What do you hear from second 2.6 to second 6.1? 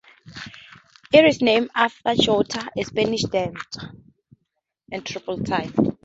a Spanish dance in triple time.